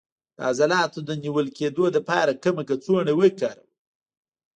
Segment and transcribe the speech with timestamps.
[0.35, 3.69] د عضلاتو د نیول کیدو لپاره کومه کڅوړه وکاروم؟